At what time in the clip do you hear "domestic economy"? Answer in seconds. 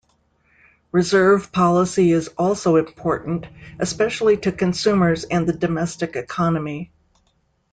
5.53-6.91